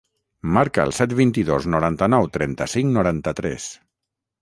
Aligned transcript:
Marca 0.55 0.85
el 0.89 0.93
set, 1.01 1.13
vint-i-dos, 1.19 1.69
noranta-nou, 1.75 2.29
trenta-cinc, 2.41 2.93
noranta-tres. 2.99 3.73